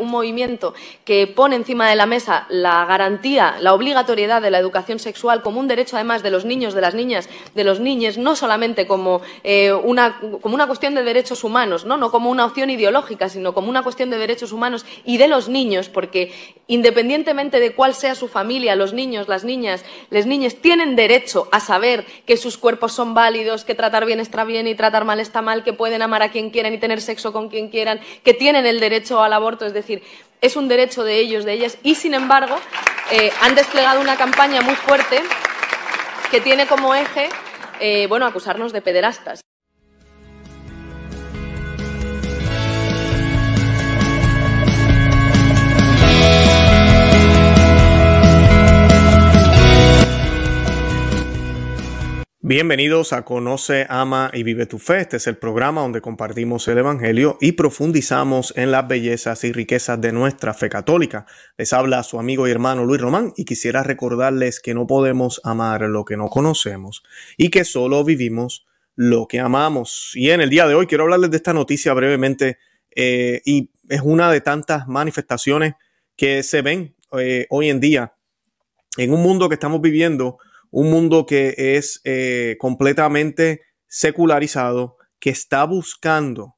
un 0.00 0.10
movimiento 0.10 0.74
que 1.04 1.26
pone 1.26 1.56
encima 1.56 1.88
de 1.88 1.96
la 1.96 2.06
mesa 2.06 2.46
la 2.48 2.84
garantía, 2.84 3.56
la 3.60 3.74
obligatoriedad 3.74 4.42
de 4.42 4.50
la 4.50 4.58
educación 4.58 4.98
sexual 4.98 5.42
como 5.42 5.60
un 5.60 5.68
derecho 5.68 5.96
además 5.96 6.22
de 6.22 6.30
los 6.30 6.44
niños, 6.44 6.74
de 6.74 6.80
las 6.80 6.94
niñas, 6.94 7.28
de 7.54 7.64
los 7.64 7.80
niños, 7.80 8.18
no 8.18 8.34
solamente 8.34 8.86
como, 8.86 9.20
eh, 9.44 9.72
una, 9.72 10.18
como 10.40 10.54
una 10.54 10.66
cuestión 10.66 10.94
de 10.94 11.04
derechos 11.04 11.44
humanos, 11.44 11.84
¿no? 11.84 11.96
no 11.96 12.10
como 12.10 12.30
una 12.30 12.44
opción 12.44 12.70
ideológica, 12.70 13.28
sino 13.28 13.54
como 13.54 13.70
una 13.70 13.82
cuestión 13.82 14.10
de 14.10 14.18
derechos 14.18 14.52
humanos 14.52 14.84
y 15.04 15.16
de 15.18 15.28
los 15.28 15.48
niños, 15.48 15.88
porque 15.88 16.32
independientemente 16.66 17.60
de 17.60 17.72
cuál 17.74 17.94
sea 17.94 18.14
su 18.14 18.28
familia, 18.28 18.76
los 18.76 18.92
niños, 18.92 19.28
las 19.28 19.44
niñas, 19.44 19.84
las 20.10 20.26
niñas 20.26 20.56
tienen 20.56 20.96
derecho 20.96 21.48
a 21.52 21.60
saber 21.60 22.04
que 22.26 22.36
sus 22.36 22.56
cuerpos 22.58 22.92
son 22.92 23.14
válidos, 23.14 23.64
que 23.64 23.74
tratar 23.74 24.06
bien 24.06 24.20
está 24.20 24.44
bien 24.44 24.66
y 24.66 24.74
tratar 24.74 25.04
mal 25.04 25.20
está 25.20 25.42
mal, 25.42 25.64
que 25.64 25.72
pueden 25.72 26.02
amar 26.02 26.22
a 26.22 26.30
quien 26.30 26.50
quieran 26.50 26.72
y 26.72 26.78
tener 26.78 27.00
sexo 27.00 27.32
con 27.32 27.48
quien 27.48 27.68
quieran, 27.68 28.00
que 28.22 28.34
tienen 28.34 28.66
el 28.66 28.80
derecho 28.80 29.20
al 29.20 29.32
aborto, 29.32 29.66
es 29.66 29.72
decir, 29.72 29.89
es 30.40 30.56
un 30.56 30.68
derecho 30.68 31.04
de 31.04 31.18
ellos, 31.18 31.44
de 31.44 31.52
ellas, 31.52 31.78
y 31.82 31.94
sin 31.94 32.14
embargo 32.14 32.56
eh, 33.10 33.30
han 33.40 33.54
desplegado 33.54 34.00
una 34.00 34.16
campaña 34.16 34.62
muy 34.62 34.74
fuerte 34.74 35.22
que 36.30 36.40
tiene 36.40 36.66
como 36.66 36.94
eje, 36.94 37.28
eh, 37.80 38.06
bueno, 38.06 38.26
acusarnos 38.26 38.72
de 38.72 38.80
pederastas. 38.82 39.40
Bienvenidos 52.50 53.12
a 53.12 53.24
Conoce, 53.24 53.86
Ama 53.88 54.32
y 54.34 54.42
Vive 54.42 54.66
tu 54.66 54.80
Fe. 54.80 55.02
Este 55.02 55.18
es 55.18 55.28
el 55.28 55.36
programa 55.36 55.82
donde 55.82 56.00
compartimos 56.00 56.66
el 56.66 56.78
Evangelio 56.78 57.38
y 57.40 57.52
profundizamos 57.52 58.52
en 58.56 58.72
las 58.72 58.88
bellezas 58.88 59.44
y 59.44 59.52
riquezas 59.52 60.00
de 60.00 60.10
nuestra 60.10 60.52
fe 60.52 60.68
católica. 60.68 61.26
Les 61.56 61.72
habla 61.72 62.02
su 62.02 62.18
amigo 62.18 62.48
y 62.48 62.50
hermano 62.50 62.84
Luis 62.84 63.00
Román 63.00 63.32
y 63.36 63.44
quisiera 63.44 63.84
recordarles 63.84 64.58
que 64.58 64.74
no 64.74 64.88
podemos 64.88 65.40
amar 65.44 65.82
lo 65.82 66.04
que 66.04 66.16
no 66.16 66.26
conocemos 66.26 67.04
y 67.36 67.50
que 67.50 67.64
solo 67.64 68.02
vivimos 68.02 68.66
lo 68.96 69.28
que 69.28 69.38
amamos. 69.38 70.10
Y 70.16 70.30
en 70.30 70.40
el 70.40 70.50
día 70.50 70.66
de 70.66 70.74
hoy 70.74 70.88
quiero 70.88 71.04
hablarles 71.04 71.30
de 71.30 71.36
esta 71.36 71.52
noticia 71.52 71.94
brevemente 71.94 72.58
eh, 72.96 73.42
y 73.44 73.70
es 73.88 74.00
una 74.02 74.28
de 74.28 74.40
tantas 74.40 74.88
manifestaciones 74.88 75.74
que 76.16 76.42
se 76.42 76.62
ven 76.62 76.96
eh, 77.16 77.46
hoy 77.48 77.70
en 77.70 77.78
día 77.78 78.14
en 78.96 79.12
un 79.12 79.22
mundo 79.22 79.48
que 79.48 79.54
estamos 79.54 79.80
viviendo 79.80 80.38
un 80.70 80.90
mundo 80.90 81.26
que 81.26 81.54
es 81.76 82.00
eh, 82.04 82.56
completamente 82.58 83.62
secularizado, 83.86 84.96
que 85.18 85.30
está 85.30 85.64
buscando 85.64 86.56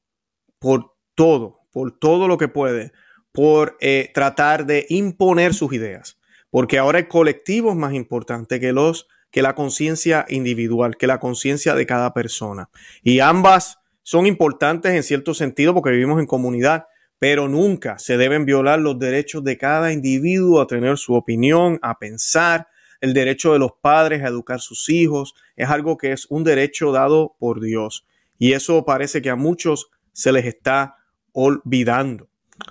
por 0.59 0.93
todo, 1.15 1.59
por 1.71 1.97
todo 1.97 2.27
lo 2.27 2.37
que 2.37 2.47
puede, 2.47 2.91
por 3.31 3.77
eh, 3.81 4.11
tratar 4.13 4.65
de 4.65 4.85
imponer 4.89 5.53
sus 5.53 5.73
ideas. 5.73 6.19
Porque 6.49 6.77
ahora 6.77 6.99
el 6.99 7.07
colectivo 7.07 7.71
es 7.71 7.75
más 7.75 7.93
importante 7.93 8.59
que 8.59 8.71
los 8.71 9.07
que 9.33 9.41
la 9.41 9.55
conciencia 9.55 10.27
individual, 10.29 10.95
que 10.95 11.07
la 11.07 11.19
conciencia 11.19 11.73
de 11.73 11.87
cada 11.87 12.13
persona. 12.13 12.69
Y 13.01 13.19
ambas 13.19 13.79
son 14.03 14.27
importantes 14.27 14.93
en 14.93 15.01
cierto 15.01 15.33
sentido 15.33 15.73
porque 15.73 15.89
vivimos 15.89 16.19
en 16.19 16.27
comunidad, 16.27 16.85
pero 17.17 17.47
nunca 17.47 17.97
se 17.97 18.15
deben 18.17 18.45
violar 18.45 18.79
los 18.79 18.99
derechos 18.99 19.43
de 19.43 19.57
cada 19.57 19.91
individuo 19.91 20.61
a 20.61 20.67
tener 20.67 20.99
su 20.99 21.15
opinión, 21.15 21.79
a 21.81 21.97
pensar, 21.97 22.67
el 23.03 23.13
derecho 23.13 23.51
de 23.51 23.59
los 23.59 23.73
padres 23.81 24.23
a 24.23 24.29
educar 24.29 24.61
sus 24.61 24.87
hijos, 24.87 25.35
es 25.57 25.67
algo 25.67 25.97
que 25.97 26.13
es 26.13 26.25
un 26.29 26.45
derecho 26.45 26.93
dado 26.93 27.35
por 27.37 27.59
Dios. 27.59 28.07
Y 28.39 28.53
eso 28.53 28.85
parece 28.85 29.21
que 29.21 29.29
a 29.29 29.35
muchos 29.35 29.91
se 30.13 30.31
les 30.31 30.45
está 30.45 30.95
olvidando. 31.33 32.29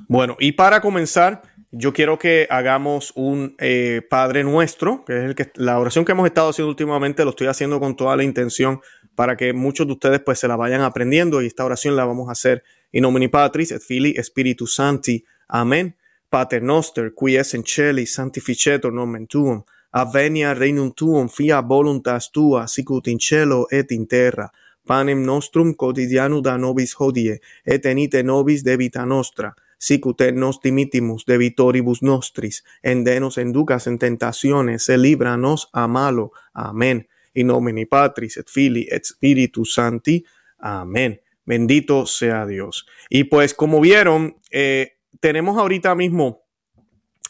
Bueno, 0.08 0.38
y 0.40 0.52
para 0.52 0.80
comenzar, 0.80 1.42
yo 1.70 1.92
quiero 1.92 2.18
que 2.18 2.46
hagamos 2.48 3.12
un 3.14 3.56
eh, 3.58 4.00
Padre 4.08 4.42
Nuestro, 4.42 5.04
que 5.04 5.18
es 5.18 5.24
el 5.24 5.34
que, 5.34 5.52
la 5.56 5.78
oración 5.78 6.06
que 6.06 6.12
hemos 6.12 6.24
estado 6.24 6.48
haciendo 6.48 6.70
últimamente, 6.70 7.24
lo 7.24 7.30
estoy 7.30 7.48
haciendo 7.48 7.78
con 7.78 7.94
toda 7.94 8.16
la 8.16 8.24
intención 8.24 8.80
para 9.14 9.36
que 9.36 9.52
muchos 9.52 9.86
de 9.86 9.92
ustedes 9.92 10.20
pues 10.20 10.38
se 10.38 10.48
la 10.48 10.56
vayan 10.56 10.80
aprendiendo 10.80 11.42
y 11.42 11.46
esta 11.46 11.62
oración 11.62 11.94
la 11.94 12.06
vamos 12.06 12.30
a 12.30 12.32
hacer 12.32 12.64
in 12.90 13.02
nomine 13.02 13.28
Patris 13.28 13.70
et 13.72 13.82
Filii 13.82 14.16
Spiritus 14.22 14.76
Santi. 14.76 15.22
Amén. 15.48 15.94
Pater 16.30 16.62
noster, 16.62 17.12
qui 17.12 17.36
es 17.36 17.52
in 17.52 17.64
celi, 17.66 18.06
sanctificetur 18.06 18.90
nomen 18.90 19.26
tuum 19.26 19.62
avenia 19.92 20.54
regnum 20.54 20.92
tuum, 20.96 21.28
fia 21.28 21.60
voluntas 21.60 22.30
tua, 22.32 22.66
sicut 22.66 23.06
in 23.06 23.18
cielo 23.18 23.66
et 23.70 23.92
in 23.92 24.06
terra. 24.06 24.48
Panem 24.86 25.22
nostrum 25.22 25.74
quotidianum 25.74 26.42
da 26.42 26.56
nobis 26.56 26.94
hodie, 26.98 27.40
et 27.64 27.86
enite 27.86 28.22
nobis 28.22 28.64
debita 28.64 29.04
nostra, 29.06 29.52
sicut 29.78 30.20
et 30.20 30.34
nos 30.34 30.58
dimitimus 30.62 31.24
debitoribus 31.26 32.02
nostris, 32.02 32.64
en 32.82 33.04
denos 33.04 33.38
enducas 33.38 33.86
en 33.86 33.98
tentaciones, 33.98 34.88
e 34.88 34.98
libra 34.98 35.36
nos 35.36 35.68
a 35.72 35.86
malo. 35.86 36.32
Amén. 36.52 37.06
In 37.34 37.46
nomine 37.46 37.86
Patris 37.86 38.36
et 38.36 38.50
Filii 38.50 38.88
et 38.90 39.04
Spiritus 39.04 39.74
Santi. 39.74 40.24
Amén. 40.58 41.20
Bendito 41.44 42.06
sea 42.06 42.46
Dios. 42.46 42.86
Y 43.08 43.24
pues 43.24 43.54
como 43.54 43.80
vieron, 43.80 44.36
eh, 44.50 44.98
tenemos 45.20 45.56
ahorita 45.56 45.94
mismo 45.94 46.42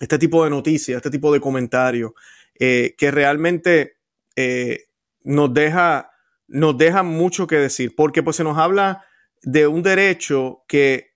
este 0.00 0.18
tipo 0.18 0.42
de 0.44 0.50
noticias, 0.50 0.96
este 0.96 1.10
tipo 1.10 1.32
de 1.32 1.40
comentarios 1.40 2.12
eh, 2.58 2.94
que 2.98 3.10
realmente 3.10 3.96
eh, 4.36 4.84
nos, 5.22 5.52
deja, 5.52 6.10
nos 6.48 6.76
deja 6.76 7.02
mucho 7.02 7.46
que 7.46 7.56
decir, 7.56 7.94
porque 7.96 8.22
pues 8.22 8.36
se 8.36 8.44
nos 8.44 8.58
habla 8.58 9.04
de 9.42 9.66
un 9.66 9.82
derecho 9.82 10.64
que 10.68 11.14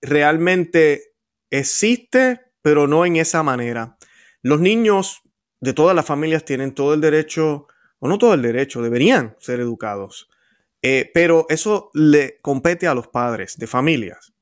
realmente 0.00 1.14
existe, 1.50 2.40
pero 2.62 2.86
no 2.86 3.04
en 3.06 3.16
esa 3.16 3.42
manera. 3.42 3.96
Los 4.42 4.60
niños 4.60 5.22
de 5.60 5.72
todas 5.72 5.96
las 5.96 6.06
familias 6.06 6.44
tienen 6.44 6.74
todo 6.74 6.94
el 6.94 7.00
derecho, 7.00 7.66
o 7.98 8.08
no 8.08 8.18
todo 8.18 8.34
el 8.34 8.42
derecho, 8.42 8.82
deberían 8.82 9.36
ser 9.40 9.60
educados, 9.60 10.28
eh, 10.82 11.10
pero 11.12 11.46
eso 11.48 11.90
le 11.94 12.38
compete 12.42 12.86
a 12.86 12.94
los 12.94 13.08
padres 13.08 13.56
de 13.56 13.66
familias. 13.66 14.34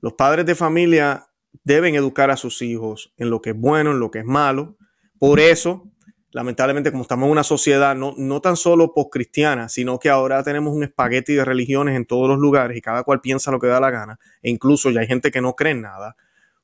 Los 0.00 0.12
padres 0.12 0.46
de 0.46 0.54
familia 0.54 1.28
deben 1.64 1.94
educar 1.94 2.30
a 2.30 2.36
sus 2.36 2.62
hijos 2.62 3.12
en 3.16 3.30
lo 3.30 3.40
que 3.42 3.50
es 3.50 3.56
bueno, 3.56 3.90
en 3.90 4.00
lo 4.00 4.10
que 4.10 4.20
es 4.20 4.24
malo, 4.24 4.76
por 5.18 5.40
eso, 5.40 5.90
lamentablemente, 6.30 6.90
como 6.90 7.02
estamos 7.02 7.26
en 7.26 7.32
una 7.32 7.44
sociedad 7.44 7.96
no, 7.96 8.14
no 8.16 8.40
tan 8.40 8.56
solo 8.56 8.94
post-cristiana, 8.94 9.68
sino 9.68 9.98
que 9.98 10.08
ahora 10.08 10.42
tenemos 10.42 10.74
un 10.74 10.84
espagueti 10.84 11.34
de 11.34 11.44
religiones 11.44 11.96
en 11.96 12.06
todos 12.06 12.28
los 12.28 12.38
lugares 12.38 12.76
y 12.76 12.80
cada 12.80 13.02
cual 13.02 13.20
piensa 13.20 13.50
lo 13.50 13.58
que 13.58 13.66
da 13.66 13.80
la 13.80 13.90
gana, 13.90 14.18
e 14.42 14.50
incluso 14.50 14.90
ya 14.90 15.00
hay 15.00 15.06
gente 15.06 15.30
que 15.30 15.40
no 15.40 15.54
cree 15.54 15.72
en 15.72 15.82
nada, 15.82 16.16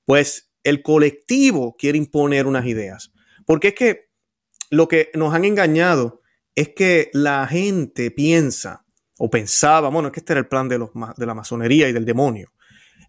pues 0.05 0.53
el 0.63 0.83
colectivo 0.83 1.77
quiere 1.77 1.99
imponer 1.99 2.47
unas 2.47 2.67
ideas. 2.67 3.13
Porque 3.47 3.69
es 3.69 3.75
que 3.75 4.09
lo 4.71 4.89
que 4.89 5.11
nos 5.15 5.35
han 5.35 5.45
engañado 5.45 6.23
es 6.55 6.71
que 6.71 7.11
la 7.13 7.47
gente 7.47 8.11
piensa 8.11 8.85
o 9.19 9.31
pensaba, 9.31 9.91
bueno, 9.91 10.09
es 10.09 10.13
que 10.13 10.21
este 10.21 10.33
era 10.33 10.41
el 10.41 10.49
plan 10.49 10.69
de, 10.69 10.79
los, 10.79 10.91
de 11.17 11.27
la 11.27 11.35
masonería 11.35 11.89
y 11.89 11.93
del 11.93 12.05
demonio 12.05 12.54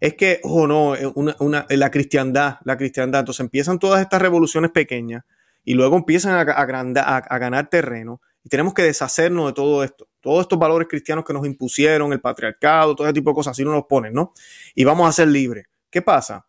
es 0.00 0.14
que, 0.14 0.40
oh 0.42 0.66
no, 0.66 0.94
una, 1.14 1.66
la 1.68 1.90
cristiandad, 1.90 2.58
la 2.64 2.76
cristiandad. 2.76 3.20
Entonces 3.20 3.40
empiezan 3.40 3.78
todas 3.78 4.00
estas 4.00 4.20
revoluciones 4.20 4.70
pequeñas 4.70 5.24
y 5.64 5.74
luego 5.74 5.96
empiezan 5.96 6.34
a, 6.34 6.40
a, 6.40 7.38
ganar 7.38 7.68
terreno 7.68 8.20
y 8.44 8.48
tenemos 8.48 8.74
que 8.74 8.82
deshacernos 8.82 9.48
de 9.48 9.52
todo 9.52 9.82
esto, 9.82 10.08
todos 10.20 10.42
estos 10.42 10.58
valores 10.58 10.88
cristianos 10.88 11.24
que 11.24 11.32
nos 11.32 11.44
impusieron, 11.46 12.12
el 12.12 12.20
patriarcado, 12.20 12.94
todo 12.94 13.06
ese 13.06 13.14
tipo 13.14 13.30
de 13.30 13.34
cosas, 13.34 13.52
así 13.52 13.64
nos 13.64 13.74
los 13.74 13.84
ponen, 13.88 14.12
¿no? 14.12 14.32
Y 14.74 14.84
vamos 14.84 15.08
a 15.08 15.12
ser 15.12 15.28
libres. 15.28 15.66
¿Qué 15.90 16.02
pasa? 16.02 16.46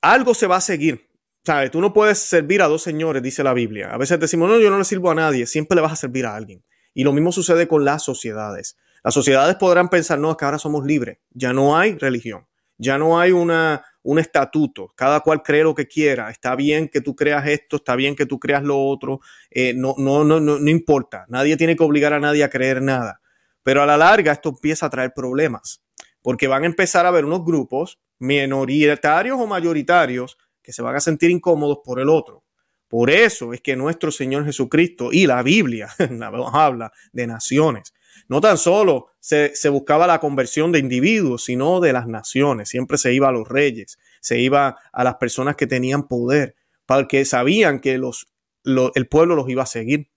Algo 0.00 0.34
se 0.34 0.46
va 0.46 0.56
a 0.56 0.60
seguir. 0.60 1.10
¿Sabes? 1.42 1.70
Tú 1.70 1.80
no 1.80 1.92
puedes 1.92 2.18
servir 2.18 2.60
a 2.60 2.68
dos 2.68 2.82
señores, 2.82 3.22
dice 3.22 3.42
la 3.42 3.54
Biblia. 3.54 3.90
A 3.92 3.96
veces 3.96 4.20
decimos, 4.20 4.48
no, 4.48 4.60
yo 4.60 4.70
no 4.70 4.78
le 4.78 4.84
sirvo 4.84 5.10
a 5.10 5.14
nadie, 5.14 5.46
siempre 5.46 5.74
le 5.74 5.80
vas 5.80 5.92
a 5.92 5.96
servir 5.96 6.26
a 6.26 6.36
alguien. 6.36 6.62
Y 6.92 7.04
lo 7.04 7.12
mismo 7.12 7.32
sucede 7.32 7.66
con 7.66 7.84
las 7.84 8.02
sociedades. 8.02 8.76
Las 9.02 9.14
sociedades 9.14 9.56
podrán 9.56 9.88
pensar, 9.88 10.18
no, 10.18 10.30
es 10.30 10.36
que 10.36 10.44
ahora 10.44 10.58
somos 10.58 10.84
libres, 10.84 11.18
ya 11.30 11.52
no 11.52 11.76
hay 11.76 11.96
religión, 11.96 12.46
ya 12.76 12.98
no 12.98 13.18
hay 13.18 13.32
una, 13.32 13.84
un 14.02 14.18
estatuto, 14.18 14.88
cada 14.94 15.20
cual 15.20 15.42
cree 15.42 15.62
lo 15.62 15.74
que 15.74 15.86
quiera, 15.86 16.30
está 16.30 16.54
bien 16.54 16.88
que 16.88 17.00
tú 17.00 17.14
creas 17.16 17.46
esto, 17.46 17.76
está 17.76 17.96
bien 17.96 18.14
que 18.16 18.26
tú 18.26 18.38
creas 18.38 18.62
lo 18.62 18.78
otro, 18.78 19.20
eh, 19.50 19.74
no, 19.74 19.94
no, 19.98 20.24
no, 20.24 20.40
no, 20.40 20.58
no 20.58 20.70
importa, 20.70 21.24
nadie 21.28 21.56
tiene 21.56 21.76
que 21.76 21.84
obligar 21.84 22.12
a 22.12 22.20
nadie 22.20 22.44
a 22.44 22.50
creer 22.50 22.82
nada, 22.82 23.20
pero 23.62 23.82
a 23.82 23.86
la 23.86 23.96
larga 23.96 24.32
esto 24.32 24.50
empieza 24.50 24.86
a 24.86 24.90
traer 24.90 25.12
problemas, 25.14 25.82
porque 26.22 26.48
van 26.48 26.64
a 26.64 26.66
empezar 26.66 27.06
a 27.06 27.08
haber 27.08 27.24
unos 27.24 27.44
grupos 27.44 27.98
minoritarios 28.18 29.38
o 29.40 29.46
mayoritarios 29.46 30.36
que 30.62 30.72
se 30.72 30.82
van 30.82 30.96
a 30.96 31.00
sentir 31.00 31.30
incómodos 31.30 31.78
por 31.82 32.00
el 32.00 32.08
otro. 32.08 32.44
Por 32.86 33.10
eso 33.10 33.52
es 33.52 33.60
que 33.60 33.76
nuestro 33.76 34.10
Señor 34.10 34.44
Jesucristo 34.44 35.10
y 35.12 35.26
la 35.26 35.42
Biblia 35.42 35.88
habla 36.52 36.92
de 37.12 37.26
naciones. 37.26 37.94
No 38.28 38.40
tan 38.40 38.58
solo 38.58 39.08
se, 39.18 39.52
buscaba 39.68 40.06
la 40.06 40.20
conversión 40.20 40.72
de 40.72 40.78
individuos, 40.78 41.44
sino 41.44 41.80
de 41.80 41.92
las 41.92 42.06
naciones. 42.06 42.68
Siempre 42.68 42.98
se 42.98 43.12
iba 43.12 43.28
a 43.28 43.32
los 43.32 43.48
reyes, 43.48 43.98
se 44.20 44.38
iba 44.38 44.78
a 44.92 45.04
las 45.04 45.16
personas 45.16 45.56
que 45.56 45.66
tenían 45.66 46.06
poder, 46.06 46.54
porque 46.86 47.24
sabían 47.24 47.80
que 47.80 47.98
los, 47.98 48.28
el 48.64 49.08
pueblo 49.08 49.34
los 49.34 49.48
iba 49.48 49.62
a 49.62 49.66
seguir. 49.66 50.10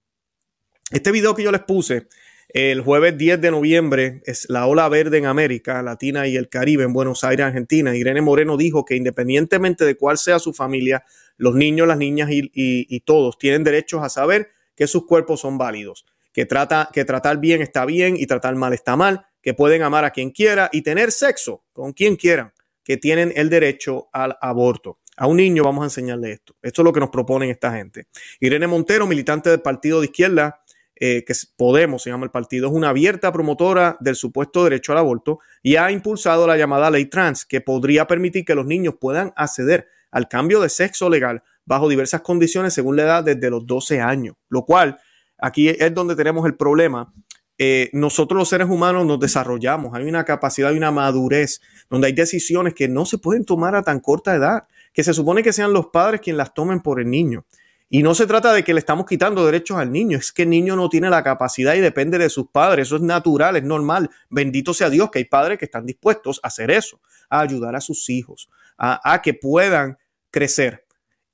Este 0.91 1.11
video 1.11 1.33
que 1.33 1.43
yo 1.43 1.51
les 1.51 1.61
puse 1.61 2.07
El 2.49 2.81
jueves 2.81 3.17
10 3.17 3.41
de 3.41 3.49
noviembre 3.49 4.21
es 4.25 4.47
la 4.47 4.67
ola 4.67 4.87
verde 4.89 5.17
en 5.17 5.25
América 5.25 5.81
Latina 5.81 6.27
y 6.27 6.35
el 6.35 6.49
Caribe, 6.49 6.83
en 6.83 6.93
Buenos 6.93 7.23
Aires, 7.23 7.47
Argentina. 7.47 7.95
Irene 7.95 8.21
Moreno 8.21 8.57
dijo 8.57 8.85
que 8.85 8.95
independientemente 8.95 9.85
de 9.85 9.95
cuál 9.95 10.19
sea 10.19 10.37
su 10.37 10.53
familia, 10.53 11.03
los 11.37 11.55
niños, 11.55 11.87
las 11.87 11.97
niñas 11.97 12.29
y, 12.31 12.99
todos 13.01 13.37
tienen 13.37 13.63
derechos 13.63 14.03
a 14.03 14.09
saber 14.09 14.49
que 14.75 14.87
sus 14.87 15.05
cuerpos 15.05 15.41
son 15.41 15.57
válidos, 15.57 16.05
que, 16.33 16.45
trata, 16.45 16.89
que 16.91 17.05
tratar 17.05 17.37
bien 17.37 17.61
está 17.61 17.85
bien 17.85 18.17
y 18.17 18.25
tratar 18.25 18.55
mal 18.55 18.73
está 18.73 18.95
mal, 18.95 19.25
que 19.41 19.53
pueden 19.53 19.83
amar 19.83 20.03
a 20.03 20.11
quien 20.11 20.31
quiera 20.31 20.69
y 20.71 20.81
tener 20.81 21.11
sexo 21.11 21.63
con 21.71 21.93
quien 21.93 22.15
quieran, 22.15 22.51
que 22.83 22.97
tienen 22.97 23.31
el 23.35 23.49
derecho 23.49 24.09
al 24.11 24.37
aborto. 24.41 24.99
A 25.15 25.27
un 25.27 25.37
niño 25.37 25.63
vamos 25.63 25.83
a 25.83 25.85
enseñarle 25.85 26.31
esto. 26.31 26.55
Esto 26.61 26.81
es 26.81 26.85
lo 26.85 26.91
que 26.91 26.99
nos 26.99 27.11
proponen 27.11 27.51
esta 27.51 27.71
gente. 27.71 28.07
Irene 28.39 28.65
Montero, 28.65 29.05
militante 29.05 29.51
del 29.51 29.61
Partido 29.61 29.99
de 29.99 30.07
Izquierda, 30.07 30.63
eh, 30.95 31.23
que 31.25 31.33
Podemos 31.57 32.03
se 32.03 32.09
llama 32.09 32.25
el 32.25 32.31
partido, 32.31 32.67
es 32.67 32.73
una 32.73 32.89
abierta 32.89 33.31
promotora 33.31 33.97
del 33.99 34.15
supuesto 34.15 34.63
derecho 34.63 34.91
al 34.91 34.99
aborto 34.99 35.39
y 35.61 35.75
ha 35.75 35.91
impulsado 35.91 36.47
la 36.47 36.55
llamada 36.55 36.89
ley 36.89 37.05
trans, 37.05 37.45
que 37.45 37.61
podría 37.61 38.07
permitir 38.07 38.45
que 38.45 38.55
los 38.55 38.65
niños 38.65 38.95
puedan 38.99 39.33
acceder 39.35 39.87
al 40.11 40.27
cambio 40.27 40.61
de 40.61 40.69
sexo 40.69 41.09
legal 41.09 41.43
bajo 41.65 41.89
diversas 41.89 42.21
condiciones 42.21 42.73
según 42.73 42.95
la 42.95 43.03
edad 43.03 43.23
desde 43.23 43.49
los 43.49 43.65
12 43.65 44.01
años, 44.01 44.35
lo 44.49 44.65
cual 44.65 44.99
aquí 45.43 45.67
es 45.67 45.93
donde 45.93 46.15
tenemos 46.15 46.45
el 46.45 46.55
problema. 46.55 47.13
Eh, 47.57 47.89
nosotros 47.91 48.37
los 48.37 48.49
seres 48.49 48.67
humanos 48.69 49.05
nos 49.05 49.19
desarrollamos, 49.19 49.93
hay 49.93 50.05
una 50.05 50.23
capacidad 50.23 50.71
y 50.71 50.77
una 50.77 50.91
madurez 50.91 51.61
donde 51.89 52.07
hay 52.07 52.13
decisiones 52.13 52.73
que 52.73 52.87
no 52.87 53.05
se 53.05 53.17
pueden 53.17 53.45
tomar 53.45 53.75
a 53.75 53.83
tan 53.83 53.99
corta 53.99 54.33
edad, 54.33 54.63
que 54.93 55.03
se 55.03 55.13
supone 55.13 55.43
que 55.43 55.53
sean 55.53 55.73
los 55.73 55.87
padres 55.87 56.21
quienes 56.21 56.37
las 56.37 56.53
tomen 56.53 56.79
por 56.79 56.99
el 56.99 57.09
niño. 57.09 57.45
Y 57.89 58.01
no 58.01 58.15
se 58.15 58.25
trata 58.25 58.53
de 58.53 58.63
que 58.63 58.73
le 58.73 58.79
estamos 58.79 59.05
quitando 59.05 59.45
derechos 59.45 59.77
al 59.77 59.91
niño, 59.91 60.17
es 60.17 60.31
que 60.31 60.43
el 60.43 60.49
niño 60.49 60.75
no 60.75 60.89
tiene 60.89 61.09
la 61.09 61.23
capacidad 61.23 61.75
y 61.75 61.79
depende 61.79 62.17
de 62.17 62.29
sus 62.29 62.47
padres. 62.47 62.87
Eso 62.87 62.95
es 62.95 63.01
natural, 63.01 63.57
es 63.57 63.63
normal. 63.63 64.09
Bendito 64.29 64.73
sea 64.73 64.89
Dios 64.89 65.11
que 65.11 65.19
hay 65.19 65.25
padres 65.25 65.59
que 65.59 65.65
están 65.65 65.85
dispuestos 65.85 66.39
a 66.41 66.47
hacer 66.47 66.71
eso, 66.71 67.01
a 67.29 67.41
ayudar 67.41 67.75
a 67.75 67.81
sus 67.81 68.09
hijos, 68.09 68.49
a, 68.77 69.21
que 69.21 69.33
puedan 69.35 69.97
crecer. 70.31 70.82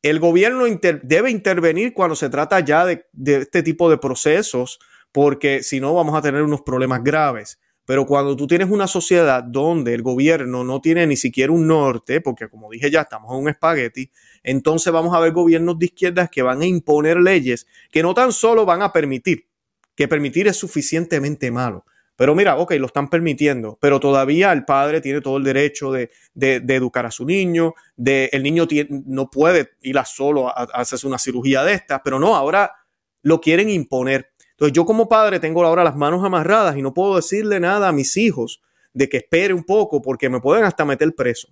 El 0.02 0.20
gobierno 0.20 0.66
debe 1.04 1.32
intervenir 1.32 1.94
cuando 1.94 2.16
se 2.16 2.30
trata 2.30 2.60
ya 2.62 2.86
de, 2.86 3.06
de 3.12 3.38
este 3.38 3.64
tipo 3.64 3.90
de 3.90 3.98
procesos, 3.98 4.80
porque 5.12 5.64
si 5.64 5.80
no 5.80 5.94
vamos 5.94 6.16
a 6.16 6.22
tener 6.22 6.44
unos 6.44 6.62
problemas 6.62 7.04
graves. 7.04 7.60
Pero 7.90 8.06
cuando 8.06 8.36
tú 8.36 8.46
tienes 8.46 8.70
una 8.70 8.86
sociedad 8.86 9.44
donde 9.44 9.96
el 9.96 10.04
gobierno 10.04 10.64
no 10.64 10.80
tiene 10.80 11.08
ni 11.08 11.18
siquiera 11.18 11.52
un 11.52 11.66
norte, 11.66 12.22
porque 12.22 12.48
como 12.48 12.70
dije 12.70 12.92
ya 12.92 13.02
estamos 13.02 13.32
en 13.34 13.40
un 13.40 13.50
espagueti, 13.50 14.12
entonces 14.44 14.94
vamos 14.94 15.16
a 15.16 15.20
ver 15.20 15.32
gobiernos 15.32 15.80
de 15.80 15.88
izquierdas 15.88 16.30
que 16.30 16.44
van 16.44 16.62
a 16.62 16.68
imponer 16.68 17.18
leyes 17.18 17.66
que 17.90 18.04
no 18.04 18.14
tan 18.14 18.32
solo 18.32 18.64
van 18.64 18.84
a 18.84 18.94
permitir, 18.94 19.48
que 19.96 20.08
permitir 20.08 20.48
es 20.48 20.58
suficientemente 20.58 21.50
malo. 21.50 21.84
Pero 22.20 22.36
mira, 22.36 22.58
ok, 22.58 22.74
lo 22.74 22.88
están 22.88 23.10
permitiendo, 23.10 23.78
pero 23.80 23.98
todavía 24.02 24.52
el 24.52 24.66
padre 24.66 25.00
tiene 25.00 25.22
todo 25.22 25.38
el 25.38 25.44
derecho 25.46 25.94
de, 25.94 26.12
educar 26.36 27.06
a 27.06 27.12
su 27.12 27.24
niño, 27.24 27.76
de, 27.96 28.30
el 28.34 28.44
niño 28.44 28.68
no 28.90 29.30
puede 29.30 29.70
ir 29.84 29.98
a 29.98 30.04
solo 30.04 30.50
a, 30.50 30.64
hacerse 30.74 31.08
una 31.08 31.18
cirugía 31.18 31.64
de 31.64 31.76
estas, 31.76 32.02
pero 32.04 32.20
no, 32.20 32.36
ahora 32.36 32.74
lo 33.22 33.40
quieren 33.40 33.70
imponer. 33.70 34.34
Entonces 34.50 34.74
yo 34.74 34.86
como 34.86 35.08
padre 35.08 35.40
tengo 35.40 35.64
ahora 35.64 35.82
las 35.82 35.96
manos 35.96 36.22
amarradas 36.26 36.76
y 36.76 36.82
no 36.82 36.94
puedo 36.94 37.16
decirle 37.16 37.58
nada 37.62 37.88
a 37.88 37.94
mis 37.94 38.18
hijos 38.18 38.62
de 38.92 39.08
que 39.08 39.16
espere 39.16 39.54
un 39.54 39.64
poco 39.64 40.02
porque 40.02 40.28
me 40.28 40.42
pueden 40.42 40.66
hasta 40.66 40.84
meter 40.84 41.16
preso. 41.16 41.48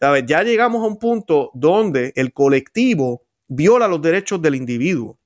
¿Sabes? 0.00 0.24
Ya 0.26 0.42
llegamos 0.42 0.82
a 0.82 0.88
un 0.88 0.98
punto 0.98 1.52
donde 1.54 2.12
el 2.16 2.32
colectivo 2.32 3.22
viola 3.46 3.86
los 3.86 4.02
derechos 4.02 4.42
del 4.42 4.56
individuo. 4.56 5.16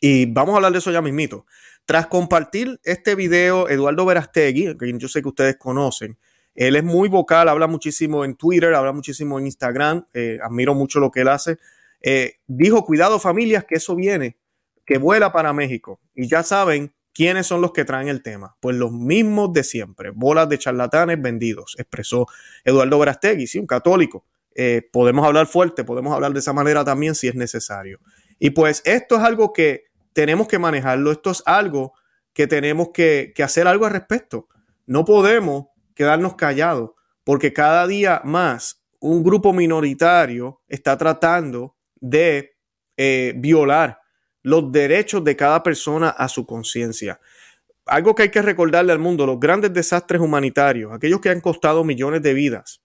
Y 0.00 0.24
vamos 0.24 0.54
a 0.54 0.56
hablar 0.56 0.72
de 0.72 0.78
eso 0.78 0.90
ya 0.90 1.02
mismito. 1.02 1.44
Tras 1.88 2.06
compartir 2.06 2.78
este 2.84 3.14
video, 3.14 3.66
Eduardo 3.66 4.04
Verastegui, 4.04 4.76
que 4.76 4.92
yo 4.98 5.08
sé 5.08 5.22
que 5.22 5.28
ustedes 5.28 5.56
conocen, 5.56 6.18
él 6.54 6.76
es 6.76 6.84
muy 6.84 7.08
vocal, 7.08 7.48
habla 7.48 7.66
muchísimo 7.66 8.26
en 8.26 8.34
Twitter, 8.34 8.74
habla 8.74 8.92
muchísimo 8.92 9.38
en 9.38 9.46
Instagram, 9.46 10.04
eh, 10.12 10.38
admiro 10.42 10.74
mucho 10.74 11.00
lo 11.00 11.10
que 11.10 11.22
él 11.22 11.28
hace. 11.28 11.56
Eh, 12.02 12.34
dijo, 12.46 12.84
cuidado 12.84 13.18
familias, 13.18 13.64
que 13.64 13.76
eso 13.76 13.96
viene 13.96 14.36
que 14.84 14.98
vuela 14.98 15.32
para 15.32 15.54
México. 15.54 15.98
Y 16.14 16.28
ya 16.28 16.42
saben 16.42 16.92
quiénes 17.14 17.46
son 17.46 17.62
los 17.62 17.72
que 17.72 17.86
traen 17.86 18.08
el 18.08 18.22
tema. 18.22 18.54
Pues 18.60 18.76
los 18.76 18.92
mismos 18.92 19.54
de 19.54 19.64
siempre, 19.64 20.10
bolas 20.10 20.46
de 20.50 20.58
charlatanes 20.58 21.22
vendidos, 21.22 21.74
expresó 21.78 22.26
Eduardo 22.66 22.98
Brastegui, 22.98 23.46
sí, 23.46 23.58
un 23.58 23.66
católico. 23.66 24.26
Eh, 24.54 24.86
podemos 24.92 25.24
hablar 25.24 25.46
fuerte, 25.46 25.84
podemos 25.84 26.14
hablar 26.14 26.34
de 26.34 26.40
esa 26.40 26.52
manera 26.52 26.84
también 26.84 27.14
si 27.14 27.28
es 27.28 27.34
necesario. 27.34 27.98
Y 28.38 28.50
pues 28.50 28.82
esto 28.84 29.16
es 29.16 29.22
algo 29.22 29.54
que 29.54 29.87
tenemos 30.18 30.48
que 30.48 30.58
manejarlo, 30.58 31.12
esto 31.12 31.30
es 31.30 31.44
algo 31.46 31.92
que 32.32 32.48
tenemos 32.48 32.88
que, 32.92 33.32
hacer 33.38 33.68
algo 33.68 33.84
al 33.84 33.92
respecto. 33.92 34.48
No 34.84 35.04
podemos 35.04 35.66
quedarnos 35.94 36.34
callados, 36.34 36.90
porque 37.22 37.52
cada 37.52 37.86
día 37.86 38.20
más 38.24 38.82
un 38.98 39.22
grupo 39.22 39.52
minoritario 39.52 40.60
está 40.66 40.98
tratando 40.98 41.76
de 42.00 42.56
eh, 42.96 43.32
violar 43.36 44.00
los 44.42 44.72
derechos 44.72 45.22
de 45.22 45.36
cada 45.36 45.62
persona 45.62 46.08
a 46.08 46.26
su 46.26 46.44
conciencia. 46.44 47.20
Algo 47.86 48.16
que 48.16 48.24
hay 48.24 48.30
que 48.32 48.42
recordarle 48.42 48.90
al 48.90 48.98
mundo, 48.98 49.24
los 49.24 49.38
grandes 49.38 49.72
desastres 49.72 50.20
humanitarios, 50.20 50.92
aquellos 50.92 51.20
que 51.20 51.30
han 51.30 51.40
costado 51.40 51.84
millones 51.84 52.22
de 52.22 52.34
vidas, 52.34 52.82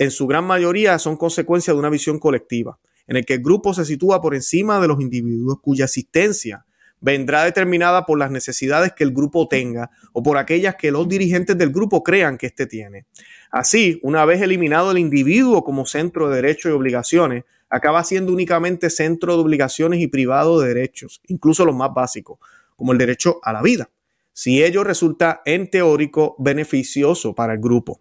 en 0.00 0.10
su 0.10 0.26
gran 0.26 0.44
mayoría 0.44 0.98
son 0.98 1.16
consecuencia 1.16 1.72
de 1.72 1.78
una 1.78 1.90
visión 1.90 2.18
colectiva, 2.18 2.80
en 3.06 3.18
el 3.18 3.24
que 3.24 3.34
el 3.34 3.40
grupo 3.40 3.72
se 3.72 3.84
sitúa 3.84 4.20
por 4.20 4.34
encima 4.34 4.80
de 4.80 4.88
los 4.88 5.00
individuos 5.00 5.60
cuya 5.62 5.84
existencia 5.84 6.66
vendrá 7.02 7.44
determinada 7.44 8.06
por 8.06 8.18
las 8.18 8.30
necesidades 8.30 8.92
que 8.92 9.04
el 9.04 9.12
grupo 9.12 9.48
tenga 9.48 9.90
o 10.12 10.22
por 10.22 10.38
aquellas 10.38 10.76
que 10.76 10.90
los 10.90 11.08
dirigentes 11.08 11.58
del 11.58 11.70
grupo 11.70 12.02
crean 12.02 12.38
que 12.38 12.46
éste 12.46 12.66
tiene. 12.66 13.04
Así, 13.50 14.00
una 14.02 14.24
vez 14.24 14.40
eliminado 14.40 14.92
el 14.92 14.98
individuo 14.98 15.62
como 15.64 15.84
centro 15.84 16.30
de 16.30 16.36
derechos 16.36 16.70
y 16.70 16.74
obligaciones, 16.74 17.44
acaba 17.68 18.04
siendo 18.04 18.32
únicamente 18.32 18.88
centro 18.88 19.34
de 19.34 19.42
obligaciones 19.42 20.00
y 20.00 20.06
privado 20.06 20.60
de 20.60 20.68
derechos, 20.68 21.20
incluso 21.26 21.64
los 21.64 21.74
más 21.74 21.92
básicos, 21.92 22.38
como 22.76 22.92
el 22.92 22.98
derecho 22.98 23.40
a 23.42 23.52
la 23.52 23.62
vida, 23.62 23.90
si 24.32 24.62
ello 24.62 24.84
resulta 24.84 25.42
en 25.44 25.70
teórico 25.70 26.36
beneficioso 26.38 27.34
para 27.34 27.54
el 27.54 27.60
grupo. 27.60 28.00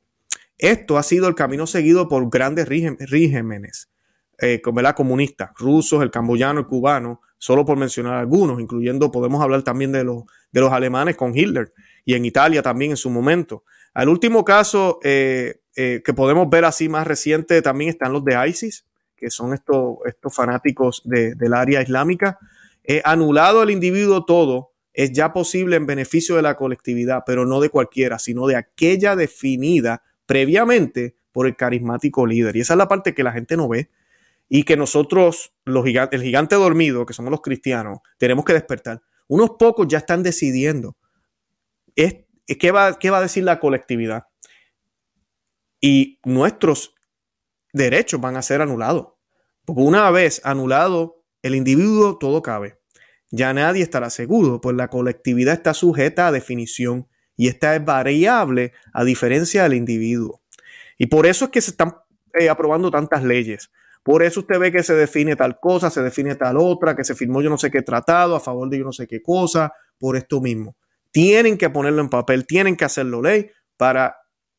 Esto 0.57 0.97
ha 0.97 1.03
sido 1.03 1.27
el 1.27 1.35
camino 1.35 1.65
seguido 1.65 2.07
por 2.07 2.29
grandes 2.29 2.67
regímenes, 2.67 3.89
eh, 4.37 4.61
como 4.61 4.81
la 4.81 4.93
comunista, 4.93 5.53
rusos, 5.57 6.03
el 6.03 6.11
camboyano, 6.11 6.59
el 6.59 6.67
cubano, 6.67 7.21
solo 7.41 7.65
por 7.65 7.75
mencionar 7.75 8.13
algunos, 8.13 8.61
incluyendo, 8.61 9.11
podemos 9.11 9.41
hablar 9.41 9.63
también 9.63 9.91
de 9.91 10.03
los, 10.03 10.25
de 10.51 10.61
los 10.61 10.71
alemanes 10.71 11.15
con 11.15 11.35
Hitler 11.35 11.73
y 12.05 12.13
en 12.13 12.23
Italia 12.23 12.61
también 12.61 12.91
en 12.91 12.97
su 12.97 13.09
momento. 13.09 13.63
Al 13.95 14.09
último 14.09 14.45
caso 14.45 14.99
eh, 15.03 15.61
eh, 15.75 16.03
que 16.05 16.13
podemos 16.13 16.47
ver 16.51 16.65
así 16.65 16.87
más 16.87 17.07
reciente 17.07 17.63
también 17.63 17.89
están 17.89 18.13
los 18.13 18.23
de 18.23 18.37
ISIS, 18.47 18.85
que 19.15 19.31
son 19.31 19.55
estos, 19.55 19.97
estos 20.05 20.35
fanáticos 20.35 21.01
del 21.03 21.53
área 21.55 21.81
islámica, 21.81 22.37
he 22.83 23.01
anulado 23.03 23.61
al 23.61 23.71
individuo 23.71 24.23
todo, 24.23 24.73
es 24.93 25.11
ya 25.11 25.33
posible 25.33 25.77
en 25.77 25.87
beneficio 25.87 26.35
de 26.35 26.43
la 26.43 26.55
colectividad, 26.55 27.23
pero 27.25 27.47
no 27.47 27.59
de 27.59 27.69
cualquiera, 27.69 28.19
sino 28.19 28.45
de 28.45 28.55
aquella 28.55 29.15
definida 29.15 30.03
previamente 30.27 31.15
por 31.31 31.47
el 31.47 31.55
carismático 31.55 32.27
líder. 32.27 32.55
Y 32.55 32.59
esa 32.59 32.75
es 32.75 32.77
la 32.77 32.87
parte 32.87 33.15
que 33.15 33.23
la 33.23 33.31
gente 33.31 33.57
no 33.57 33.67
ve 33.67 33.89
y 34.53 34.63
que 34.63 34.75
nosotros, 34.75 35.53
los 35.63 35.85
gigantes, 35.85 36.19
el 36.19 36.25
gigante 36.25 36.55
dormido, 36.55 37.05
que 37.05 37.13
somos 37.13 37.31
los 37.31 37.39
cristianos, 37.39 37.99
tenemos 38.17 38.43
que 38.43 38.51
despertar. 38.51 39.01
Unos 39.29 39.51
pocos 39.51 39.87
ya 39.87 39.99
están 39.99 40.23
decidiendo 40.23 40.97
es, 41.95 42.25
¿qué, 42.59 42.71
va, 42.71 42.99
qué 42.99 43.09
va 43.09 43.19
a 43.19 43.21
decir 43.21 43.45
la 43.45 43.61
colectividad. 43.61 44.25
Y 45.79 46.19
nuestros 46.25 46.93
derechos 47.71 48.19
van 48.19 48.35
a 48.35 48.41
ser 48.41 48.61
anulados. 48.61 49.13
Porque 49.63 49.83
una 49.83 50.11
vez 50.11 50.41
anulado 50.43 51.23
el 51.43 51.55
individuo, 51.55 52.17
todo 52.17 52.41
cabe. 52.41 52.77
Ya 53.29 53.53
nadie 53.53 53.83
estará 53.83 54.09
seguro, 54.09 54.59
pues 54.59 54.75
la 54.75 54.89
colectividad 54.89 55.53
está 55.53 55.73
sujeta 55.73 56.27
a 56.27 56.31
definición 56.33 57.07
y 57.37 57.47
esta 57.47 57.73
es 57.73 57.85
variable 57.85 58.73
a 58.91 59.05
diferencia 59.05 59.63
del 59.63 59.75
individuo. 59.75 60.41
Y 60.97 61.05
por 61.05 61.25
eso 61.25 61.45
es 61.45 61.51
que 61.51 61.61
se 61.61 61.71
están 61.71 61.95
eh, 62.37 62.49
aprobando 62.49 62.91
tantas 62.91 63.23
leyes. 63.23 63.71
Por 64.03 64.23
eso 64.23 64.39
usted 64.39 64.59
ve 64.59 64.71
que 64.71 64.83
se 64.83 64.95
define 64.95 65.35
tal 65.35 65.59
cosa, 65.59 65.89
se 65.89 66.01
define 66.01 66.35
tal 66.35 66.57
otra, 66.57 66.95
que 66.95 67.03
se 67.03 67.15
firmó 67.15 67.41
yo 67.41 67.49
no 67.49 67.57
sé 67.57 67.69
qué 67.69 67.81
tratado 67.81 68.35
a 68.35 68.39
favor 68.39 68.69
de 68.69 68.79
yo 68.79 68.85
no 68.85 68.93
sé 68.93 69.07
qué 69.07 69.21
cosa, 69.21 69.73
por 69.99 70.17
esto 70.17 70.41
mismo. 70.41 70.75
Tienen 71.11 71.57
que 71.57 71.69
ponerlo 71.69 72.01
en 72.01 72.09
papel, 72.09 72.47
tienen 72.47 72.75
que 72.75 72.85
hacerlo 72.85 73.21
ley 73.21 73.51
para 73.77 74.17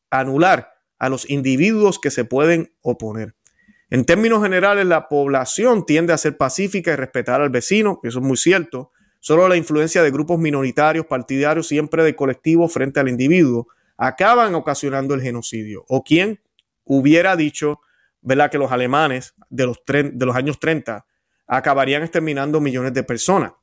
anular 0.09 0.71
a 0.99 1.09
los 1.09 1.29
individuos 1.29 1.99
que 1.99 2.11
se 2.11 2.23
pueden 2.23 2.73
oponer. 2.81 3.35
En 3.89 4.05
términos 4.05 4.41
generales, 4.41 4.85
la 4.85 5.07
población 5.07 5.85
tiende 5.85 6.13
a 6.13 6.17
ser 6.17 6.37
pacífica 6.37 6.91
y 6.91 6.95
respetar 6.95 7.41
al 7.41 7.49
vecino, 7.49 7.99
eso 8.03 8.19
es 8.19 8.25
muy 8.25 8.37
cierto. 8.37 8.91
Solo 9.19 9.47
la 9.47 9.55
influencia 9.55 10.01
de 10.01 10.11
grupos 10.11 10.39
minoritarios, 10.39 11.05
partidarios, 11.05 11.67
siempre 11.67 12.03
de 12.03 12.15
colectivo 12.15 12.67
frente 12.67 12.99
al 12.99 13.09
individuo, 13.09 13.67
acaban 13.97 14.55
ocasionando 14.55 15.13
el 15.13 15.21
genocidio. 15.21 15.85
O 15.87 16.03
quien 16.03 16.41
hubiera 16.85 17.35
dicho, 17.35 17.81
¿verdad?, 18.23 18.49
que 18.49 18.57
los 18.57 18.71
alemanes 18.71 19.35
de 19.49 19.65
los, 19.65 19.81
de 19.85 20.25
los 20.25 20.35
años 20.35 20.59
30 20.59 21.05
acabarían 21.47 22.03
exterminando 22.03 22.59
millones 22.61 22.93
de 22.93 23.03
personas. 23.03 23.53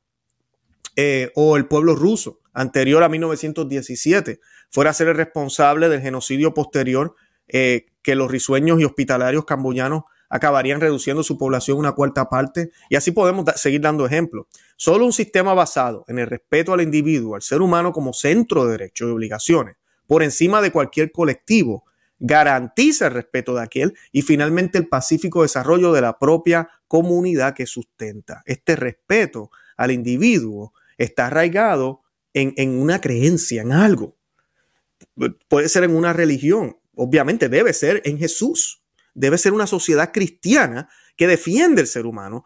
Eh, 0.95 1.31
o 1.35 1.57
el 1.57 1.67
pueblo 1.67 1.95
ruso, 1.95 2.39
anterior 2.53 3.01
a 3.03 3.09
1917 3.09 4.39
fuera 4.69 4.89
a 4.89 4.93
ser 4.93 5.07
el 5.07 5.15
responsable 5.15 5.87
del 5.87 6.01
genocidio 6.01 6.53
posterior 6.53 7.15
eh, 7.47 7.85
que 8.01 8.15
los 8.15 8.29
risueños 8.29 8.79
y 8.79 8.85
hospitalarios 8.85 9.45
camboyanos 9.45 10.03
acabarían 10.29 10.79
reduciendo 10.79 11.23
su 11.23 11.37
población 11.37 11.77
una 11.77 11.91
cuarta 11.91 12.29
parte. 12.29 12.71
Y 12.89 12.95
así 12.95 13.11
podemos 13.11 13.45
seguir 13.55 13.81
dando 13.81 14.05
ejemplos. 14.05 14.47
Solo 14.77 15.05
un 15.05 15.13
sistema 15.13 15.53
basado 15.53 16.05
en 16.07 16.19
el 16.19 16.27
respeto 16.27 16.73
al 16.73 16.81
individuo, 16.81 17.35
al 17.35 17.41
ser 17.41 17.61
humano 17.61 17.91
como 17.91 18.13
centro 18.13 18.65
de 18.65 18.71
derechos 18.71 19.09
y 19.09 19.11
obligaciones, 19.11 19.75
por 20.07 20.23
encima 20.23 20.61
de 20.61 20.71
cualquier 20.71 21.11
colectivo, 21.11 21.83
garantiza 22.21 23.07
el 23.07 23.13
respeto 23.13 23.55
de 23.55 23.63
aquel 23.63 23.97
y 24.11 24.21
finalmente 24.21 24.77
el 24.77 24.87
pacífico 24.87 25.41
desarrollo 25.41 25.91
de 25.91 26.01
la 26.01 26.19
propia 26.19 26.69
comunidad 26.87 27.55
que 27.55 27.65
sustenta. 27.65 28.43
Este 28.45 28.75
respeto 28.75 29.49
al 29.75 29.91
individuo 29.91 30.73
está 30.97 31.27
arraigado 31.27 32.03
en, 32.33 32.53
en 32.57 32.79
una 32.79 33.01
creencia, 33.01 33.63
en 33.63 33.71
algo. 33.71 34.15
Puede 35.47 35.67
ser 35.67 35.83
en 35.83 35.95
una 35.95 36.13
religión, 36.13 36.77
obviamente 36.95 37.49
debe 37.49 37.73
ser 37.73 38.01
en 38.05 38.17
Jesús. 38.17 38.83
Debe 39.13 39.37
ser 39.37 39.51
una 39.51 39.67
sociedad 39.67 40.11
cristiana 40.13 40.87
que 41.17 41.27
defiende 41.27 41.81
el 41.81 41.87
ser 41.87 42.05
humano, 42.05 42.43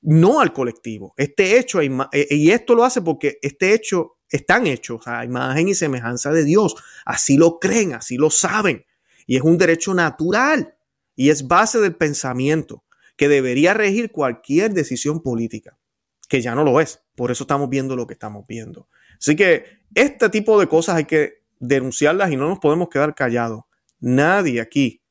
no 0.00 0.40
al 0.40 0.52
colectivo. 0.52 1.12
Este 1.16 1.58
hecho, 1.58 1.80
eh, 1.82 1.90
y 2.30 2.50
esto 2.50 2.74
lo 2.74 2.84
hace 2.84 3.02
porque 3.02 3.38
este 3.42 3.74
hecho 3.74 4.16
están 4.30 4.66
hechos 4.66 5.06
a 5.06 5.24
imagen 5.24 5.68
y 5.68 5.74
semejanza 5.74 6.32
de 6.32 6.44
Dios. 6.44 6.74
Así 7.04 7.36
lo 7.36 7.58
creen, 7.58 7.92
así 7.92 8.16
lo 8.16 8.30
saben. 8.30 8.85
Y 9.26 9.36
es 9.36 9.42
un 9.42 9.58
derecho 9.58 9.92
natural 9.94 10.76
y 11.14 11.30
es 11.30 11.48
base 11.48 11.80
del 11.80 11.96
pensamiento 11.96 12.84
que 13.16 13.28
debería 13.28 13.74
regir 13.74 14.12
cualquier 14.12 14.72
decisión 14.72 15.22
política, 15.22 15.78
que 16.28 16.40
ya 16.40 16.54
no 16.54 16.64
lo 16.64 16.80
es. 16.80 17.02
Por 17.14 17.30
eso 17.30 17.44
estamos 17.44 17.68
viendo 17.68 17.96
lo 17.96 18.06
que 18.06 18.14
estamos 18.14 18.46
viendo. 18.46 18.88
Así 19.18 19.34
que 19.34 19.80
este 19.94 20.28
tipo 20.28 20.60
de 20.60 20.68
cosas 20.68 20.96
hay 20.96 21.04
que 21.06 21.42
denunciarlas 21.58 22.30
y 22.30 22.36
no 22.36 22.48
nos 22.48 22.58
podemos 22.58 22.88
quedar 22.88 23.14
callados. 23.14 23.62
Nadie 23.98 24.60
aquí 24.60 25.02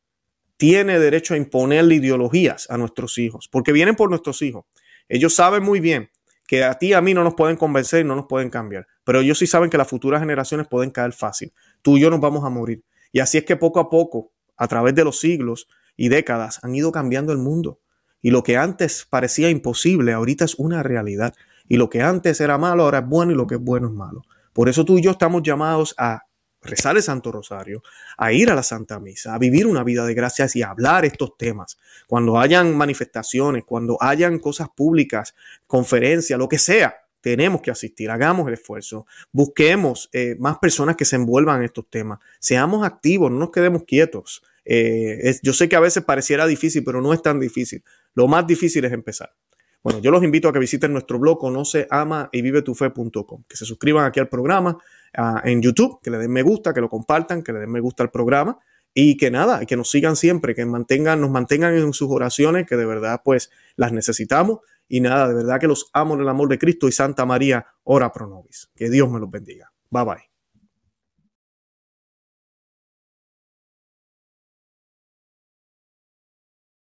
tiene 0.58 1.00
derecho 1.00 1.34
a 1.34 1.38
imponerle 1.38 1.96
ideologías 1.96 2.70
a 2.70 2.78
nuestros 2.78 3.18
hijos, 3.18 3.50
porque 3.52 3.72
vienen 3.72 3.96
por 3.96 4.10
nuestros 4.10 4.42
hijos. 4.42 4.66
Ellos 5.10 5.34
saben 5.34 5.64
muy 5.64 5.80
bien 5.80 6.10
que 6.48 6.64
a 6.64 6.76
ti 6.76 6.88
y 6.88 6.94
a 6.94 7.02
mí 7.02 7.14
no 7.14 7.24
nos 7.24 7.34
pueden 7.34 7.58
convencer 7.58 8.02
y 8.02 8.08
no 8.08 8.16
nos 8.16 8.28
pueden 8.28 8.50
cambiar, 8.50 8.88
pero 9.04 9.20
ellos 9.20 9.40
sí 9.40 9.48
saben 9.48 9.70
que 9.70 9.78
las 9.78 9.88
futuras 9.88 10.22
generaciones 10.22 10.68
pueden 10.68 10.92
caer 10.92 11.14
fácil. 11.14 11.52
Tú 11.82 11.98
y 11.98 12.02
yo 12.02 12.10
nos 12.10 12.20
vamos 12.20 12.46
a 12.46 12.50
morir. 12.50 12.84
Y 13.16 13.22
así 13.22 13.38
es 13.38 13.46
que 13.46 13.56
poco 13.56 13.80
a 13.80 13.90
poco, 13.90 14.34
a 14.58 14.68
través 14.68 14.94
de 14.94 15.06
los 15.06 15.22
siglos 15.22 15.70
y 15.96 16.10
décadas, 16.10 16.60
han 16.64 16.76
ido 16.76 16.92
cambiando 16.92 17.32
el 17.32 17.38
mundo. 17.38 17.80
Y 18.22 18.30
lo 18.30 18.44
que 18.44 18.58
antes 18.58 19.08
parecía 19.10 19.50
imposible, 19.50 20.12
ahorita 20.12 20.44
es 20.44 20.56
una 20.56 20.84
realidad. 20.84 21.34
Y 21.66 21.78
lo 21.78 21.90
que 21.90 22.02
antes 22.02 22.42
era 22.42 22.58
malo, 22.58 22.84
ahora 22.84 23.00
es 23.00 23.08
bueno 23.08 23.32
y 23.32 23.36
lo 23.36 23.48
que 23.48 23.56
es 23.56 23.62
bueno 23.62 23.88
es 23.88 23.94
malo. 23.94 24.24
Por 24.52 24.68
eso 24.68 24.84
tú 24.84 24.98
y 24.98 25.02
yo 25.02 25.12
estamos 25.12 25.44
llamados 25.44 25.96
a 25.98 26.24
rezar 26.62 26.98
el 26.98 27.04
Santo 27.04 27.32
Rosario, 27.32 27.84
a 28.18 28.34
ir 28.34 28.52
a 28.52 28.54
la 28.54 28.64
Santa 28.64 29.00
Misa, 29.00 29.34
a 29.34 29.40
vivir 29.40 29.66
una 29.66 29.86
vida 29.86 30.06
de 30.06 30.14
gracias 30.14 30.58
y 30.58 30.62
a 30.62 30.72
hablar 30.72 31.06
estos 31.06 31.38
temas. 31.38 31.78
Cuando 32.08 32.38
hayan 32.38 32.76
manifestaciones, 32.76 33.64
cuando 33.64 33.98
hayan 34.02 34.40
cosas 34.40 34.68
públicas, 34.76 35.36
conferencias, 35.68 36.38
lo 36.38 36.50
que 36.50 36.58
sea, 36.58 36.98
tenemos 37.26 37.60
que 37.60 37.72
asistir, 37.72 38.12
hagamos 38.12 38.48
el 38.48 38.54
esfuerzo, 38.54 39.08
busquemos 39.32 40.12
eh, 40.14 40.36
más 40.38 40.60
personas 40.60 40.96
que 40.96 41.06
se 41.06 41.16
envuelvan 41.16 41.58
en 41.58 41.64
estos 41.64 41.90
temas, 41.90 42.20
seamos 42.38 42.86
activos, 42.86 43.32
no 43.32 43.40
nos 43.40 43.50
quedemos 43.50 43.82
quietos. 43.84 44.44
Eh, 44.64 45.36
yo 45.42 45.52
sé 45.52 45.68
que 45.68 45.76
a 45.76 45.80
veces 45.80 46.04
pareciera 46.04 46.46
difícil, 46.46 46.84
pero 46.84 47.02
no 47.02 47.14
es 47.14 47.24
tan 47.24 47.40
difícil. 47.40 47.84
Lo 48.14 48.28
más 48.28 48.46
difícil 48.46 48.86
es 48.86 48.92
empezar. 48.92 49.34
Bueno, 49.82 49.98
yo 50.02 50.12
los 50.12 50.24
invito 50.24 50.48
a 50.48 50.54
que 50.54 50.60
visiten 50.60 50.94
nuestro 50.94 51.18
blog 51.18 51.40
conoce, 51.40 51.88
ama 51.90 52.30
y 52.32 52.44
vive 52.44 52.62
tu 52.62 52.76
fe.com, 52.76 53.44
que 53.50 53.58
se 53.58 53.66
suscriban 53.66 54.06
aquí 54.06 54.20
al 54.20 54.30
programa 54.30 54.78
ah, 55.18 55.42
en 55.46 55.64
YouTube, 55.64 56.00
que 56.04 56.12
le 56.12 56.20
den 56.20 56.32
me 56.32 56.44
gusta, 56.44 56.76
que 56.76 56.82
lo 56.82 56.90
compartan, 56.90 57.42
que 57.42 57.54
le 57.54 57.60
den 57.62 57.72
me 57.72 57.80
gusta 57.80 58.04
al 58.04 58.12
programa 58.12 58.60
y 58.94 59.18
que 59.18 59.32
nada, 59.32 59.66
que 59.66 59.76
nos 59.76 59.90
sigan 59.90 60.16
siempre, 60.16 60.54
que 60.54 60.64
mantengan, 60.64 61.22
nos 61.22 61.32
mantengan 61.32 61.76
en 61.76 61.92
sus 61.92 62.12
oraciones, 62.12 62.68
que 62.68 62.76
de 62.76 62.86
verdad 62.86 63.22
pues 63.26 63.50
las 63.78 63.92
necesitamos 63.92 64.60
y 64.88 65.02
nada, 65.02 65.28
de 65.28 65.36
verdad 65.36 65.60
que 65.60 65.68
los 65.68 65.90
amo 65.94 66.16
en 66.16 66.22
el 66.22 66.30
amor 66.30 66.50
de 66.50 66.60
Cristo 66.60 66.88
y 66.88 66.92
Santa 66.92 67.26
María, 67.26 67.66
ora 67.84 68.12
pro 68.12 68.28
nobis. 68.28 68.70
Que 68.76 68.90
Dios 68.90 69.10
me 69.10 69.20
los 69.20 69.30
bendiga. 69.30 69.72
Bye 69.90 70.06
bye. 70.06 70.35